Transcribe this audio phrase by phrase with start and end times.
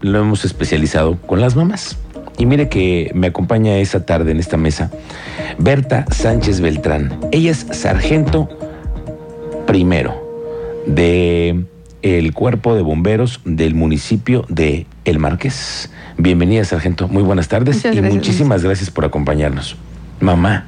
[0.00, 1.98] lo hemos especializado con las mamás.
[2.38, 4.90] Y mire que me acompaña esa tarde en esta mesa
[5.58, 7.18] Berta Sánchez Beltrán.
[7.30, 8.48] Ella es sargento
[9.66, 10.14] primero
[10.86, 11.64] de
[12.02, 15.90] el cuerpo de bomberos del municipio de El Marqués.
[16.16, 17.06] Bienvenida, sargento.
[17.08, 19.76] Muy buenas tardes y muchísimas gracias por acompañarnos.
[20.20, 20.66] Mamá,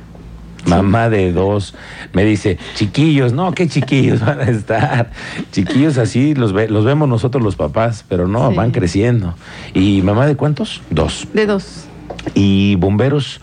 [0.67, 1.75] mamá de dos,
[2.13, 5.11] me dice, chiquillos, no, qué chiquillos van a estar.
[5.53, 9.35] Chiquillos así los, los vemos nosotros los papás, pero no, van creciendo.
[9.75, 10.83] ¿Y mamá de cuántos?
[10.91, 11.29] Dos.
[11.33, 11.87] De dos.
[12.35, 13.41] ¿Y bomberos?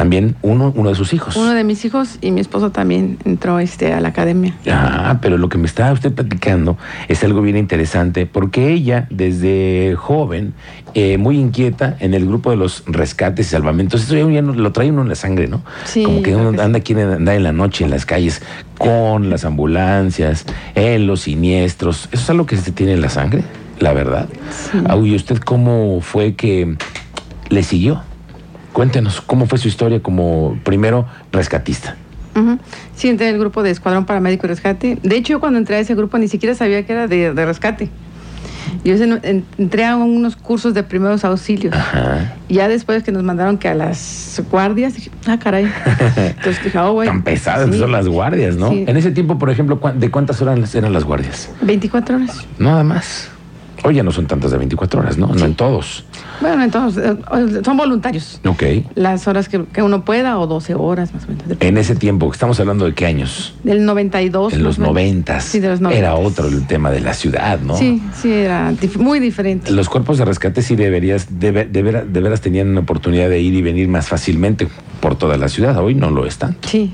[0.00, 1.36] También uno, uno de sus hijos.
[1.36, 4.54] Uno de mis hijos y mi esposo también entró este, a la academia.
[4.66, 6.78] Ah, pero lo que me estaba usted platicando
[7.08, 10.54] es algo bien interesante, porque ella, desde joven,
[10.94, 14.90] eh, muy inquieta en el grupo de los rescates y salvamentos, eso ya lo trae
[14.90, 15.62] uno en la sangre, ¿no?
[15.84, 16.02] Sí.
[16.02, 18.40] Como que uno anda, quiere andar en la noche en las calles
[18.78, 22.08] con las ambulancias, en los siniestros.
[22.10, 23.44] ¿Eso es algo que se tiene en la sangre?
[23.80, 24.30] La verdad.
[24.50, 24.78] Sí.
[25.04, 26.74] ¿y usted cómo fue que
[27.50, 28.00] le siguió?
[28.72, 31.96] Cuéntenos, ¿cómo fue su historia como primero rescatista?
[32.94, 34.98] Sí, entré en el grupo de Escuadrón Paramédico y Rescate.
[35.02, 37.88] De hecho, yo cuando entré a ese grupo ni siquiera sabía que era de, rescate.
[38.84, 41.74] Yo entré a unos cursos de primeros auxilios.
[41.74, 42.34] Ajá.
[42.48, 45.64] Ya después que nos mandaron que a las guardias, dije, ah, caray.
[46.16, 47.08] Entonces dije, oh, güey.
[47.08, 48.70] Tan pesadas son las guardias, ¿no?
[48.70, 51.50] En ese tiempo, por ejemplo, ¿de cuántas horas eran las guardias?
[51.62, 52.46] 24 horas.
[52.58, 53.28] Nada más.
[53.82, 55.28] Hoy ya no son tantas de 24 horas, ¿no?
[55.28, 56.04] No en todos.
[56.40, 58.40] Bueno, entonces, eh, son voluntarios.
[58.46, 58.62] Ok.
[58.94, 61.44] Las horas que, uno pueda o 12 horas más o menos.
[61.60, 63.54] En ese tiempo, estamos hablando de qué años?
[63.62, 64.54] Del 92.
[64.54, 65.40] En los 90.
[65.40, 65.98] Sí, de los 90.
[65.98, 67.76] Era otro el tema de la ciudad, ¿no?
[67.76, 69.70] Sí, sí, era muy diferente.
[69.70, 73.62] Los cuerpos de rescate sí deberías, de, de, veras tenían una oportunidad de ir y
[73.62, 74.68] venir más fácilmente
[75.00, 75.76] por toda la ciudad.
[75.78, 76.56] Hoy no lo están.
[76.66, 76.92] Sí,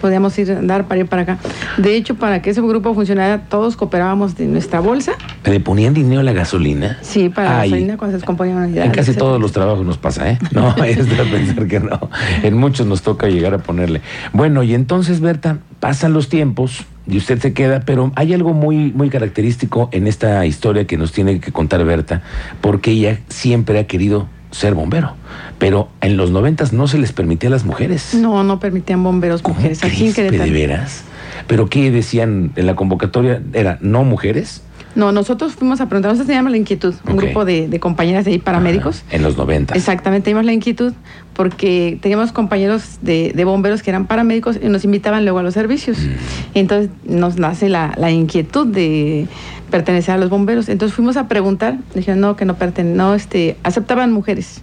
[0.00, 1.38] podíamos ir, andar para ir para acá.
[1.76, 5.12] De hecho, para que ese grupo funcionara, todos cooperábamos de nuestra bolsa.
[5.44, 6.98] ¿Le ponían dinero a la gasolina?
[7.02, 10.30] Sí, para la gasolina cuando se descomponía una en casi todos los trabajos nos pasa,
[10.30, 10.38] ¿eh?
[10.52, 12.10] No, es de pensar que no.
[12.42, 14.00] En muchos nos toca llegar a ponerle.
[14.32, 18.92] Bueno, y entonces, Berta, pasan los tiempos y usted se queda, pero hay algo muy,
[18.92, 22.22] muy característico en esta historia que nos tiene que contar Berta,
[22.60, 25.14] porque ella siempre ha querido ser bombero.
[25.58, 28.14] Pero en los noventas no se les permitía a las mujeres.
[28.14, 29.82] No, no permitían bomberos mujeres.
[29.82, 31.04] Aquí en ¿De veras?
[31.46, 33.42] ¿Pero qué decían en la convocatoria?
[33.52, 34.62] ¿Era no mujeres?
[34.96, 38.38] No, nosotros fuimos a preguntar, se llama La Inquietud, un grupo de, compañeras de ahí,
[38.38, 39.04] paramédicos.
[39.10, 39.74] en los 90.
[39.74, 40.94] Exactamente, teníamos La Inquietud
[41.34, 45.98] porque teníamos compañeros de, bomberos que eran paramédicos y nos invitaban luego a los servicios.
[45.98, 46.10] Mm.
[46.54, 49.28] Entonces nos nace la, inquietud de
[49.70, 50.70] pertenecer a los bomberos.
[50.70, 54.62] Entonces fuimos a preguntar, dijeron no, que no pertenecen, no, este, aceptaban mujeres,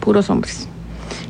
[0.00, 0.68] puros hombres.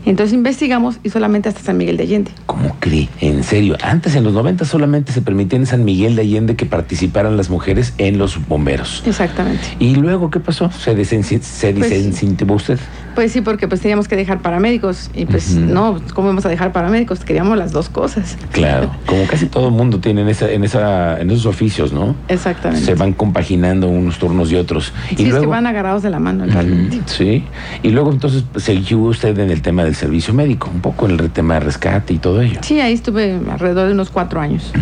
[0.06, 2.30] Entonces investigamos y solamente hasta San Miguel de Allende.
[2.46, 3.08] ¿Cómo cree?
[3.20, 6.64] En serio, antes en los 90 solamente se permitía en San Miguel de Allende que
[6.64, 9.02] participaran las mujeres en los bomberos.
[9.04, 9.64] Exactamente.
[9.80, 10.70] ¿Y luego qué pasó?
[10.70, 12.78] ¿Se, se pues, usted?
[13.16, 16.70] Pues sí, porque pues teníamos que dejar paramédicos y pues no, ¿cómo vamos a dejar
[16.72, 17.20] paramédicos?
[17.20, 18.36] Queríamos las dos cosas.
[18.52, 22.14] Claro, como casi todo el mundo tiene en, esa, en, esa, en esos oficios, ¿no?
[22.28, 22.84] Exactamente.
[22.84, 24.92] Se van compaginando unos turnos y otros.
[25.08, 27.00] Sí, y es que van agarrados de la mano realmente.
[27.06, 27.42] Sí,
[27.82, 31.30] y luego entonces siguió usted en el tema del servicio médico, un poco en el
[31.30, 32.60] tema de rescate y todo ello.
[32.60, 34.74] Sí, ahí estuve alrededor de unos cuatro años.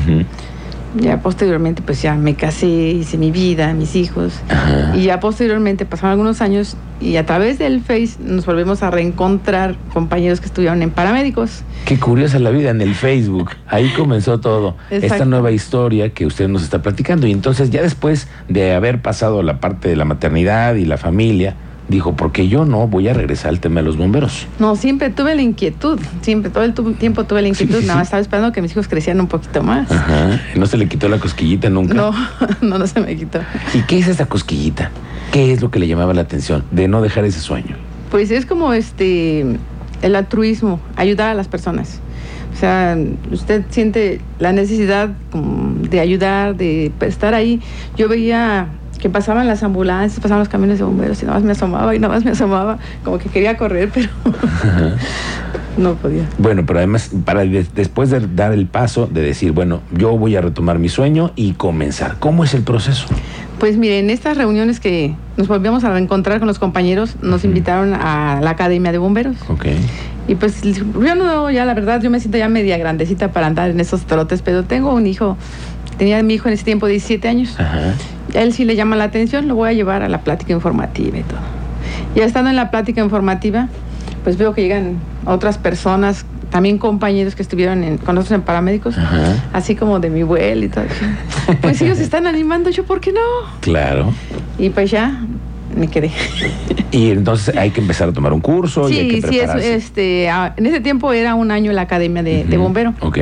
[0.94, 4.34] Ya posteriormente, pues ya me casé, hice mi vida, mis hijos.
[4.94, 9.76] Y ya posteriormente pasaron algunos años y a través del Face nos volvemos a reencontrar
[9.92, 11.62] compañeros que estuvieron en paramédicos.
[11.84, 13.50] Qué curiosa la vida en el Facebook.
[13.66, 14.76] Ahí comenzó todo.
[14.90, 17.26] Esta nueva historia que usted nos está platicando.
[17.26, 21.56] Y entonces ya después de haber pasado la parte de la maternidad y la familia,
[21.88, 24.46] dijo, porque yo no voy a regresar al tema de los bomberos.
[24.58, 28.20] No, siempre tuve la inquietud, siempre, todo el tiempo tuve la inquietud, nada más estaba
[28.20, 29.90] esperando que mis hijos crecieran un poquito más.
[29.90, 31.94] Ajá, ¿no se le quitó la cosquillita nunca?
[31.94, 32.12] No,
[32.60, 33.40] no, no se me quitó.
[33.74, 34.90] ¿Y qué es esa cosquillita?
[35.32, 37.76] ¿Qué es lo que le llamaba la atención de no dejar ese sueño?
[38.10, 39.44] Pues es como este,
[40.02, 42.00] el altruismo, ayudar a las personas.
[42.54, 42.96] O sea,
[43.32, 45.10] usted siente la necesidad
[45.90, 47.60] de ayudar, de estar ahí.
[47.96, 48.68] Yo veía
[49.04, 51.98] que pasaban las ambulancias, pasaban los camiones de bomberos y nada más me asomaba y
[51.98, 54.08] nada más me asomaba, como que quería correr, pero
[55.76, 56.22] no podía.
[56.38, 60.40] Bueno, pero además, para después de dar el paso de decir, bueno, yo voy a
[60.40, 63.04] retomar mi sueño y comenzar, ¿cómo es el proceso?
[63.58, 67.92] Pues mire, en estas reuniones que nos volvíamos a reencontrar con los compañeros, nos invitaron
[67.92, 69.36] a la Academia de Bomberos.
[69.50, 69.66] Ok.
[70.28, 73.68] Y pues yo no, ya la verdad, yo me siento ya media grandecita para andar
[73.68, 75.36] en esos trotes, pero tengo un hijo,
[75.96, 77.58] tenía mi hijo en ese tiempo 17 años.
[77.58, 77.94] Ajá
[78.34, 81.22] él sí le llama la atención, lo voy a llevar a la plática informativa y
[81.22, 81.38] todo.
[82.14, 83.68] Ya estando en la plática informativa,
[84.22, 88.96] pues veo que llegan otras personas, también compañeros que estuvieron con nosotros en paramédicos,
[89.52, 90.84] así como de mi vuelo y todo.
[91.60, 93.20] Pues ellos están animando, yo, ¿por qué no?
[93.60, 94.14] Claro.
[94.58, 95.20] Y pues ya
[95.74, 96.10] me quedé.
[96.90, 99.74] Y entonces hay que empezar a tomar un curso y hay que sí, es, prepararse.
[99.74, 102.94] este, en ese tiempo era un año en la academia de, de bombero.
[103.00, 103.18] Ok.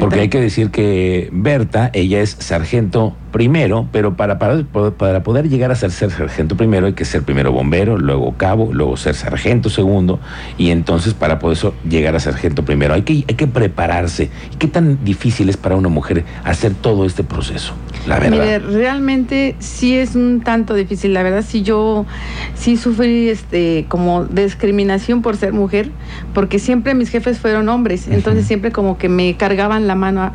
[0.00, 4.62] Porque hay que decir que Berta, ella es sargento primero, pero para, para,
[4.96, 8.70] para poder llegar a ser, ser sargento primero hay que ser primero bombero, luego cabo,
[8.72, 10.18] luego ser sargento segundo,
[10.56, 14.30] y entonces para poder eso llegar a sargento primero hay que, hay que prepararse.
[14.52, 17.74] ¿Y qué tan difícil es para una mujer hacer todo este proceso?
[18.08, 18.30] La verdad.
[18.30, 21.12] Mire, realmente sí es un tanto difícil.
[21.12, 22.06] La verdad, sí yo
[22.54, 25.90] sí sufrí este como discriminación por ser mujer,
[26.32, 30.22] porque siempre mis jefes fueron hombres, entonces siempre como que me cargaban la mano.
[30.22, 30.32] a-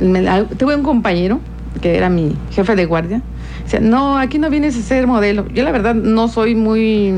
[0.00, 1.38] me- a- tuve un compañero
[1.82, 3.20] que era mi jefe de guardia.
[3.66, 5.46] O sea, no, aquí no vienes a ser modelo.
[5.48, 7.12] Yo la verdad no soy muy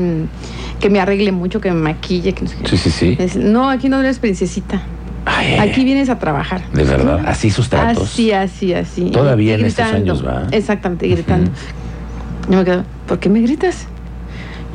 [0.79, 2.69] que me arregle mucho, que me maquille, que no sé qué.
[2.69, 3.39] Sí, sí, sí.
[3.39, 4.81] No, aquí no eres princesita.
[5.25, 6.61] Ay, Aquí vienes a trabajar.
[6.71, 8.03] De verdad, así sus tratos.
[8.03, 9.09] Así, así, así.
[9.11, 10.43] Todavía en estos años, ¿va?
[10.51, 11.51] Exactamente, gritando.
[12.49, 13.87] Yo me quedo, ¿por qué me gritas?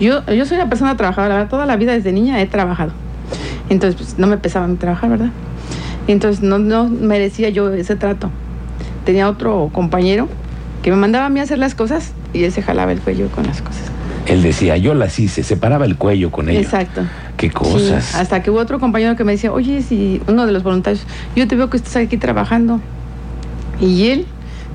[0.00, 1.50] Yo, yo soy una persona trabajadora, ¿verdad?
[1.50, 2.93] toda la vida desde niña he trabajado.
[3.69, 5.31] Entonces, pues no me pesaba mi trabajar, ¿verdad?
[6.08, 8.31] Entonces, no, no merecía yo ese trato.
[9.05, 10.29] Tenía otro compañero
[10.82, 13.29] que me mandaba a mí a hacer las cosas y él se jalaba el cuello
[13.29, 13.80] con las cosas.
[14.31, 16.61] Él decía, yo las hice, separaba el cuello con ello.
[16.61, 17.03] Exacto.
[17.37, 18.05] Qué cosas.
[18.05, 21.05] Sí, hasta que hubo otro compañero que me decía, oye, si uno de los voluntarios,
[21.37, 22.81] yo te veo que estás aquí trabajando.
[23.81, 24.27] Y él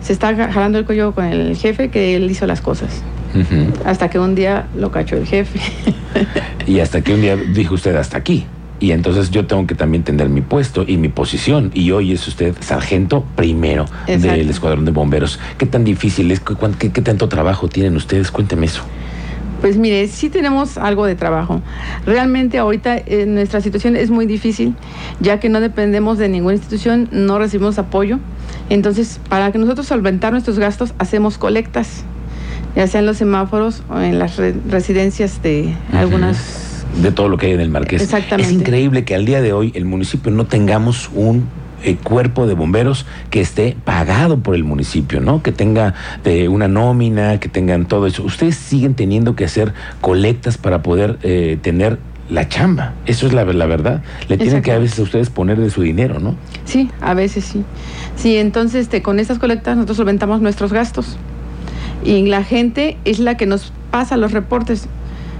[0.02, 3.02] se está ja- jalando el cuello con el jefe que él hizo las cosas.
[3.86, 5.60] Hasta que un día lo cachó el jefe.
[6.68, 8.46] Y hasta que un día dijo usted hasta aquí.
[8.80, 11.72] Y entonces yo tengo que también tener mi puesto y mi posición.
[11.74, 14.36] Y hoy es usted sargento primero Exacto.
[14.38, 15.40] del escuadrón de bomberos.
[15.58, 16.40] ¿Qué tan difícil es?
[16.40, 18.32] ¿Qué, cuán- qué- qué tanto trabajo tienen ustedes?
[18.32, 18.82] Cuénteme eso.
[19.66, 21.60] Pues mire, sí tenemos algo de trabajo.
[22.06, 24.76] Realmente ahorita eh, nuestra situación es muy difícil,
[25.22, 28.20] ya que no dependemos de ninguna institución, no recibimos apoyo.
[28.70, 32.04] Entonces, para que nosotros solventar nuestros gastos, hacemos colectas,
[32.76, 36.86] ya sea en los semáforos o en las re- residencias de algunas...
[37.02, 38.04] De todo lo que hay en el Marqués.
[38.04, 38.54] Exactamente.
[38.54, 41.48] Es increíble que al día de hoy el municipio no tengamos un
[41.84, 45.44] eh, cuerpo de bomberos que esté pagado por el municipio, ¿no?
[45.44, 45.94] Que tenga
[46.24, 48.24] eh, una nómina, que tengan todo eso.
[48.24, 52.00] Ustedes siguen teniendo que hacer colectas para poder eh, tener
[52.30, 52.94] la chamba.
[53.06, 54.02] Eso es la, la verdad.
[54.28, 56.36] Le tienen que a veces a ustedes poner de su dinero, ¿no?
[56.66, 57.64] Sí, a veces sí.
[58.16, 61.18] Sí, entonces este, con estas colectas nosotros solventamos nuestros gastos.
[62.04, 64.88] Y la gente es la que nos pasa los reportes.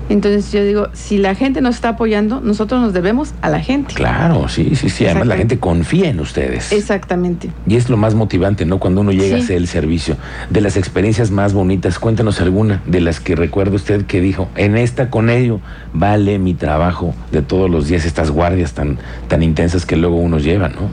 [0.08, 3.94] Entonces yo digo, si la gente nos está apoyando, nosotros nos debemos a la gente.
[3.96, 5.06] Claro, sí, sí, sí.
[5.06, 6.72] Además la gente confía en ustedes.
[6.72, 7.50] Exactamente.
[7.66, 8.80] Y es lo más motivante, ¿no?
[8.80, 10.18] Cuando uno llega a hacer el servicio.
[10.50, 14.78] De las experiencias más bonitas, cuéntanos alguna de las que recuerda usted que dijo, en
[14.78, 15.60] esta con ello
[15.94, 20.38] vale mi trabajo de todos los días, estas guardias tan, tan intensas que luego uno
[20.38, 20.90] lleva, ¿no?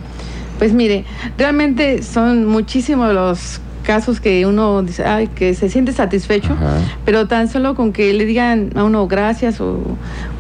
[0.58, 1.04] Pues mire,
[1.36, 6.78] realmente son muchísimos los casos que uno dice, ay, que se siente satisfecho, Ajá.
[7.04, 9.80] pero tan solo con que le digan a uno gracias o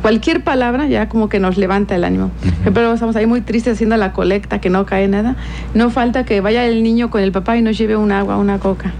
[0.00, 2.30] cualquier palabra ya como que nos levanta el ánimo.
[2.72, 5.36] Pero estamos ahí muy tristes haciendo la colecta, que no cae nada.
[5.74, 8.58] No falta que vaya el niño con el papá y nos lleve un agua, una
[8.58, 8.92] coca.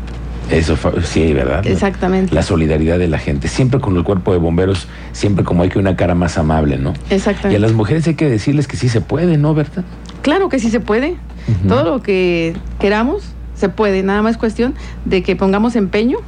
[0.50, 1.66] Eso sí, ¿verdad?
[1.66, 2.34] Exactamente.
[2.34, 3.48] La solidaridad de la gente.
[3.48, 6.92] Siempre con el cuerpo de bomberos, siempre como hay que una cara más amable, ¿no?
[7.08, 7.58] Y a Exactamente.
[7.60, 9.84] las mujeres hay que decirles que sí se puede, ¿no, Berta?
[10.20, 11.16] Claro que sí se puede.
[11.66, 13.24] Todo lo que queramos
[13.62, 14.02] se puede.
[14.02, 14.74] Nada más cuestión
[15.06, 16.18] de que pongamos empeño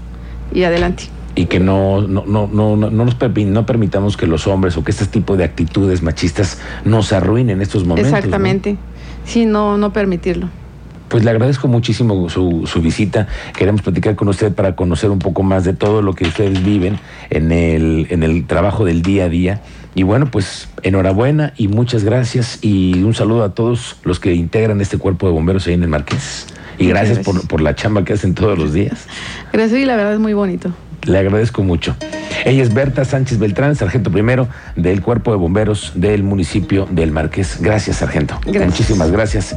[0.55, 1.05] y adelante.
[1.37, 4.77] y que no, no, no, no, no, no nos permi- no permitamos que los hombres
[4.77, 8.13] o que este tipo de actitudes machistas nos arruinen estos momentos.
[8.13, 8.17] ¿no?
[8.19, 8.77] Exactamente.
[9.27, 10.49] Sí, no, no permitirlo.
[11.09, 13.27] Pues le agradezco muchísimo su, su visita.
[13.59, 16.99] Queremos platicar con usted para conocer un poco más de todo lo que ustedes viven
[17.31, 19.61] en el, en el trabajo del día a día.
[19.97, 24.81] Y bueno, pues enhorabuena y muchas gracias y un saludo a todos los que integran
[24.81, 26.47] este cuerpo de bomberos ahí en el Marqués.
[26.79, 27.21] Y gracias.
[27.21, 29.07] Por, por la chamba que hacen todos los días.
[29.53, 30.73] Gracias y la verdad es muy bonito.
[31.07, 31.97] Le agradezco mucho.
[32.45, 37.59] Ella es Berta Sánchez Beltrán, sargento primero del Cuerpo de Bomberos del municipio del Marqués.
[37.61, 38.39] Gracias, sargento.
[38.45, 38.67] Gracias.
[38.67, 39.57] Muchísimas gracias.